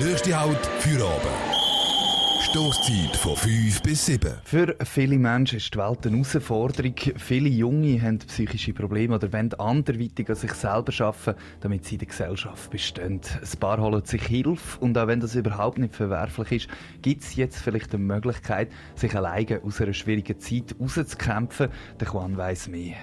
[0.00, 1.58] Nächste Halt für oben.
[2.40, 4.32] Stoßzeit von 5 bis 7.
[4.44, 6.94] Für viele Menschen ist die Welt eine Herausforderung.
[7.16, 11.98] Viele Junge haben psychische Probleme oder wollen anderweitig an sich selber arbeiten, damit sie in
[11.98, 13.20] der Gesellschaft bestehen.
[13.42, 16.68] Ein paar holen sich Hilfe und auch wenn das überhaupt nicht verwerflich ist,
[17.02, 21.70] gibt es jetzt vielleicht eine Möglichkeit, sich alleine aus einer schwierigen Zeit rauszukämpfen.
[21.98, 22.94] Der Juan weiss mehr.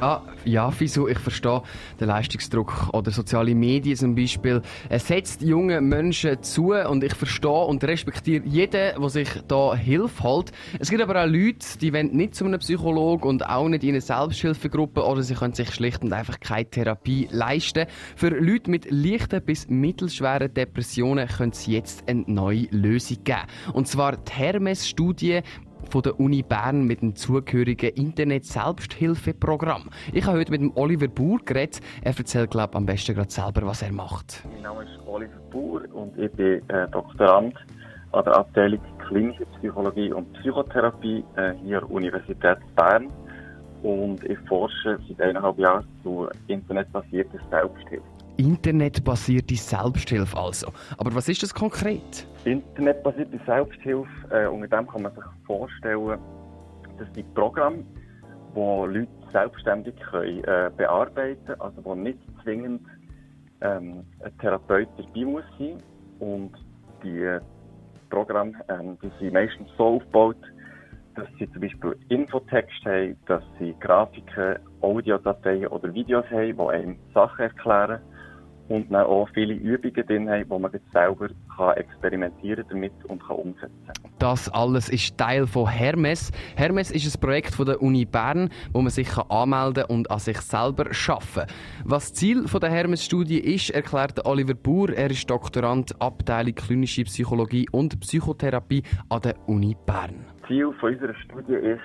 [0.00, 1.62] Ja, ja, Fisu, ich verstehe
[2.00, 2.90] den Leistungsdruck.
[2.92, 4.62] Oder soziale Medien zum Beispiel.
[4.88, 10.22] Es setzt jungen Menschen zu und ich verstehe und respektiere jeden, der sich da Hilfe
[10.22, 10.52] holt.
[10.78, 13.90] Es gibt aber auch Leute, die wollen nicht zu einem Psychologen und auch nicht in
[13.90, 17.86] eine Selbsthilfegruppe oder sie können sich schlicht und einfach keine Therapie leisten.
[18.16, 23.42] Für Leute mit leichten bis mittelschweren Depressionen könnte es jetzt eine neue Lösung geben.
[23.72, 25.42] Und zwar die Hermes-Studie
[25.90, 29.90] von der Uni Bern mit dem zugehörigen Internet-Selbsthilfeprogramm.
[30.12, 31.80] Ich habe heute mit dem Oliver Buhr geredet.
[32.02, 34.42] Er erzählt, glaube ich, am besten gerade selber, was er macht.
[34.52, 37.54] Mein Name ist Oliver Buhr und ich bin äh, Doktorand
[38.12, 43.08] an der Abteilung Klinische Psychologie und Psychotherapie äh, hier an der Universität Bern.
[43.82, 48.13] Und ich forsche seit eineinhalb Jahren zu internetbasierter Selbsthilfe.
[48.36, 50.72] Internetbasierte Selbsthilfe also.
[50.98, 52.26] Aber was ist das konkret?
[52.44, 56.18] Internetbasierte Selbsthilfe, äh, unter dem kann man sich vorstellen,
[56.98, 57.84] dass die Programme,
[58.54, 62.82] wo Leute selbstständig können, äh, bearbeiten können, also wo nicht zwingend
[63.60, 65.82] ähm, ein Therapeut dabei muss sein
[66.18, 66.52] und
[67.02, 67.38] die
[68.10, 70.36] Programme, ähm, die sind meistens so aufgebaut,
[71.14, 76.98] dass sie zum Beispiel Infotext haben, dass sie Grafiken, Audiodateien oder Videos haben, die einem
[77.12, 78.00] Sachen erklären
[78.68, 83.22] und dann auch viele Übungen drin haben, wo man jetzt selber kann experimentieren damit und
[83.22, 86.32] kann umsetzen Das alles ist Teil von Hermes.
[86.56, 90.40] Hermes ist ein Projekt von der Uni Bern, wo man sich anmelden und an sich
[90.40, 91.52] selber arbeiten
[91.84, 94.90] Was Ziel von der Hermes-Studie ist, erklärt Oliver Buhr.
[94.90, 100.24] Er ist Doktorand Abteilung Klinische Psychologie und Psychotherapie an der Uni Bern.
[100.46, 101.80] Ziel von unserer Studie ist,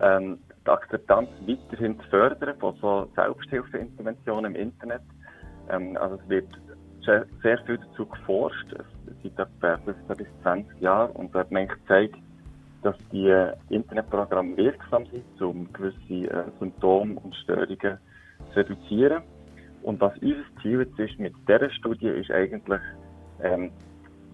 [0.00, 5.02] ähm, die Akzeptanz weiterhin zu fördern von so Selbsthilfeinterventionen im Internet
[5.72, 6.48] ähm, also es wird
[7.04, 8.74] sehr, viel dazu geforscht,
[9.22, 12.16] seit etwa 15 bis 20 Jahren, und hat man gezeigt,
[12.82, 13.32] dass die
[13.70, 17.98] Internetprogramme wirksam sind, um gewisse äh, Symptome und Störungen
[18.52, 19.22] zu reduzieren.
[19.82, 22.80] Und was unser Ziel jetzt ist mit dieser Studie, ist eigentlich
[23.42, 23.70] ähm,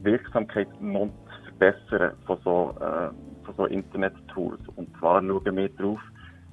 [0.02, 4.60] Wirksamkeit noch zu verbessern von so, äh, von so Internet-Tools.
[4.76, 6.00] Und zwar schauen wir darauf,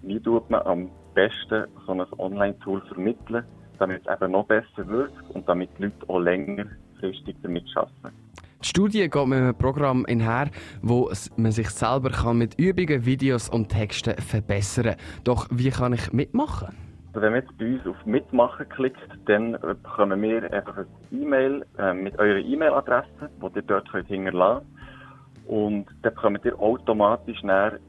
[0.01, 3.45] wie tut man am besten so ein Online-Tool vermitteln,
[3.79, 8.15] damit es eben noch besser wirkt und damit die Leute auch längerfristig damit arbeiten.
[8.61, 10.49] Die Studie geht mit einem Programm einher,
[10.81, 14.95] wo man sich selber kann mit Übungen, Videos und Texten verbessern kann.
[15.23, 16.75] Doch wie kann ich mitmachen?
[17.13, 21.65] Also wenn man jetzt bei uns auf Mitmachen klickt, dann bekommen wir einfach ein E-Mail
[21.77, 25.49] äh, mit eurer E-Mail-Adresse, die ihr dort könnt hinterlassen könnt.
[25.49, 27.79] Und dann bekommt ihr automatisch eine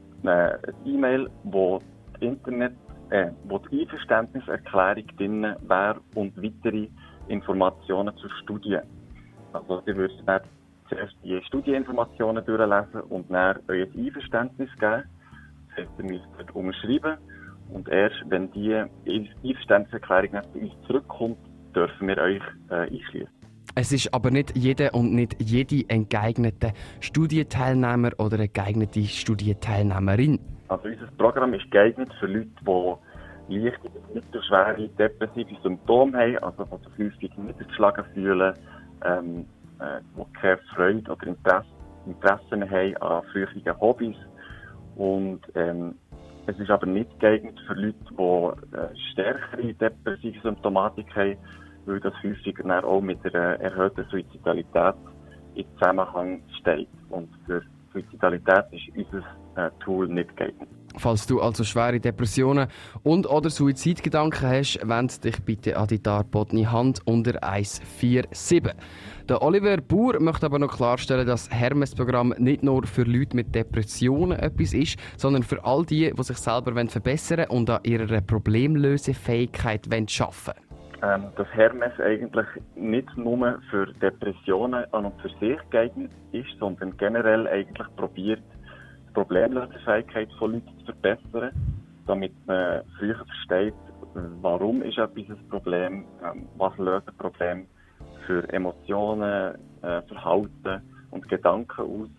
[0.85, 1.81] E-Mail, wo
[2.13, 2.73] das Internet
[3.09, 6.87] äh, wo die Einverständniserklärung drin wäre und weitere
[7.27, 8.79] Informationen zur Studie.
[9.53, 10.41] Also, ihr würdet dann
[10.89, 15.03] zuerst die Studieninformationen durchlesen und dann euer Einverständnis geben.
[15.69, 17.17] Das heißt, ihr müsst umschreiben.
[17.73, 21.37] Und erst wenn die Einverständniserklärung zu uns zurückkommt,
[21.75, 23.36] dürfen wir euch äh, einschließen.
[23.79, 26.09] Es ist aber nicht jeder und nicht jede ein
[26.99, 30.39] Studienteilnehmer oder eine geeignete Studienteilnehmerin.
[30.67, 32.49] Also unser Programm ist geeignet für Leute,
[33.47, 38.55] die leichte bis mittelschwere depressive Symptome haben, also die sich häufig niedergeschlagen fühlen,
[39.05, 39.45] ähm,
[39.79, 41.67] äh, die keine Freude oder Interesse,
[42.07, 44.17] Interessen haben an früheren Hobbys.
[44.95, 45.93] Und ähm,
[46.47, 51.37] es ist aber nicht geeignet für Leute, die äh, stärkere depressive Symptomatik haben,
[51.87, 54.95] weil das häufig dann auch mit einer erhöhten Suizidalität
[55.55, 56.89] in Zusammenhang steht.
[57.09, 57.61] Und für
[57.93, 59.25] Suizidalität ist unser
[59.55, 60.69] äh, Tool nicht geeignet.
[60.97, 62.67] Falls du also schwere Depressionen
[63.03, 68.63] und oder Suizidgedanken hast, wend dich bitte an die darbotene Hand unter 147.
[69.29, 73.53] Der Oliver Buhr möchte aber noch klarstellen, dass das Hermes-Programm nicht nur für Leute mit
[73.53, 78.21] Depressionen etwas ist, sondern für all die, die sich selber verbessern wollen und an ihrer
[78.21, 80.66] Problemlösefähigkeit arbeiten wollen
[81.03, 86.95] ähm, dass Hermes eigentlich nicht nur für Depressionen an und für sich geeignet ist, sondern
[86.97, 88.41] generell eigentlich probiert,
[89.07, 91.51] die Problemlösefähigkeit von Leuten zu verbessern,
[92.07, 93.75] damit man früher versteht,
[94.41, 97.67] warum ist etwas ein Problem, ähm, was löst ein Problem
[98.25, 102.09] für Emotionen, äh, Verhalten und Gedanken aus.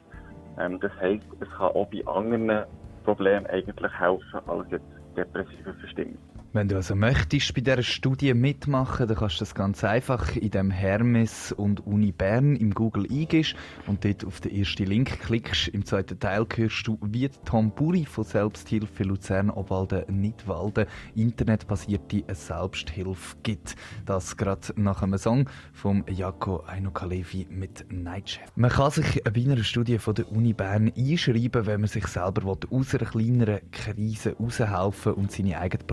[0.58, 2.64] Ähm, das heisst, es kann auch bei anderen
[3.04, 4.84] Problemen eigentlich helfen als jetzt
[5.16, 6.18] depressive Verstimmung.
[6.58, 10.50] Wenn du also möchtest bei dieser Studie mitmachen, dann kannst du das ganz einfach in
[10.50, 13.54] dem Hermes und Uni Bern im Google eingibst
[13.86, 15.68] und dort auf den ersten Link klickst.
[15.68, 23.36] Im zweiten Teil hörst du, wie Tom Buri von Selbsthilfe Luzern Obwalden Nidwalden internetbasierte Selbsthilfe
[23.44, 23.76] gibt.
[24.04, 28.50] Das gerade nach einem Song von Jako Ainukalevi mit Nightchef.
[28.56, 32.58] Man kann sich bei einer Studie von der Uni Bern einschreiben, wenn man sich selber
[32.68, 35.84] aus einer kleineren Krise heraushelfen und seine eigene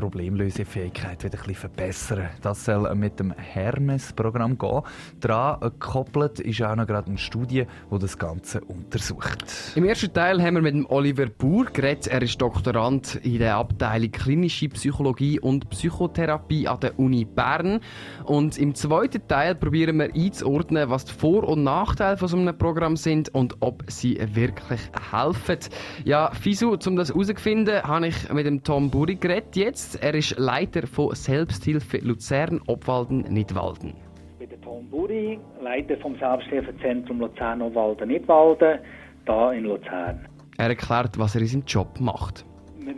[0.55, 2.29] Problemlösefähigkeit wieder ein bisschen verbessern.
[2.41, 4.81] Das soll mit dem Hermes-Programm gehen.
[5.19, 9.43] Daran gekoppelt ist auch noch gerade eine Studie, die das Ganze untersucht.
[9.75, 12.07] Im ersten Teil haben wir mit dem Oliver Buhr geredet.
[12.07, 17.81] Er ist Doktorand in der Abteilung Klinische Psychologie und Psychotherapie an der Uni Bern.
[18.23, 22.57] Und im zweiten Teil probieren wir einzuordnen, was die Vor- und Nachteile von so einem
[22.57, 24.81] Programm sind und ob sie wirklich
[25.11, 25.59] helfen.
[26.05, 30.01] Ja, Fisu, um das herauszufinden, habe ich mit dem Tom Buri geredet jetzt.
[30.01, 33.93] Er ist Leiter von Selbsthilfe Luzern, Obwalden, Nidwalden.
[34.33, 38.79] Ich bin der Tom Buri, Leiter vom Selbsthilfezentrum Luzern, Obwalden, Nidwalden,
[39.25, 40.27] hier in Luzern.
[40.57, 42.45] Er erklärt, was er in seinem Job macht.
[42.79, 42.95] Wir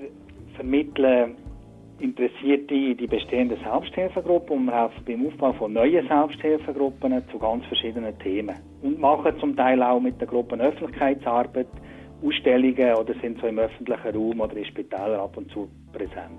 [0.56, 1.36] vermitteln
[2.00, 7.66] Interessierte in die bestehenden Selbsthilfegruppen und wir helfen beim Aufbau von neuen Selbsthilfegruppen zu ganz
[7.66, 8.56] verschiedenen Themen.
[8.84, 11.68] Und machen zum Teil auch mit der Gruppe Öffentlichkeitsarbeit,
[12.24, 16.38] Ausstellungen oder sind so im öffentlichen Raum oder in Spitälern ab und zu präsent.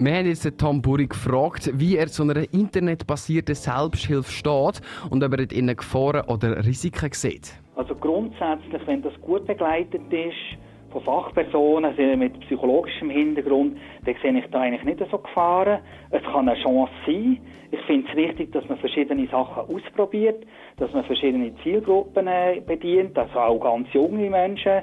[0.00, 4.80] Wir haben jetzt Tom Buri gefragt, wie er zu einer internetbasierten Selbsthilfe steht
[5.10, 7.52] und ob er in Gefahren oder Risiken sieht.
[7.74, 10.56] Also grundsätzlich, wenn das gut begleitet ist,
[10.92, 15.80] von Fachpersonen mit psychologischem Hintergrund, dann sehe ich da eigentlich nicht so Gefahren.
[16.10, 17.40] Es kann eine Chance sein.
[17.72, 20.46] Ich finde es wichtig, dass man verschiedene Sachen ausprobiert,
[20.76, 24.82] dass man verschiedene Zielgruppen äh, bedient, also auch ganz junge Menschen.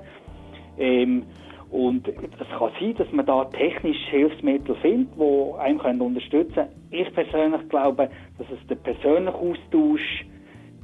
[0.77, 1.23] Ähm,
[1.75, 6.87] und es kann sein, dass man da technische Hilfsmittel findet, die einem können unterstützen können.
[6.89, 10.25] Ich persönlich glaube, dass es den persönlichen Austausch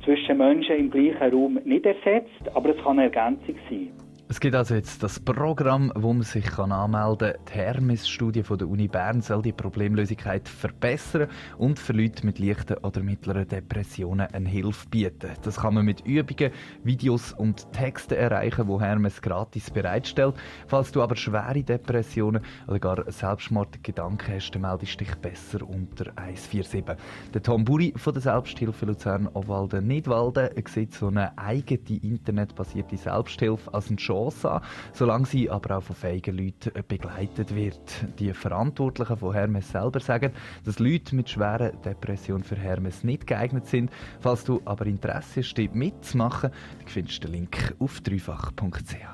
[0.03, 3.91] zwischen Menschen im gleichen Raum nicht ersetzt, aber es kann eine Ergänzung sein.
[4.31, 7.41] Es gibt also jetzt das Programm, wo man sich kann anmelden kann.
[7.49, 13.03] Die Hermes-Studie der Uni Bern soll die Problemlosigkeit verbessern und für Leute mit leichten oder
[13.03, 15.31] mittleren Depressionen eine Hilfe bieten.
[15.41, 16.53] Das kann man mit Übungen,
[16.85, 20.35] Videos und Texten erreichen, wo Hermes gratis bereitstellt.
[20.65, 26.85] Falls du aber schwere Depressionen oder gar Selbstmordgedanken hast, dann meldest dich besser unter 147.
[27.33, 33.73] Der Tom Buri von der Selbsthilfe Luzern Obwalden Nidwalden sieht so eine eigene internetbasierte Selbsthilfe
[33.73, 34.61] als eine Chance An,
[34.93, 38.05] solange sie aber auch von fähigen Leuten begleitet wird.
[38.19, 40.31] Die Verantwortlichen von Hermes selber sagen,
[40.65, 43.91] dass Leute mit schweren Depressionen für Hermes nicht geeignet sind.
[44.19, 46.51] Falls du aber Interesse hast, mitzumachen,
[46.85, 49.07] findest du den Link auf dreifach.ch.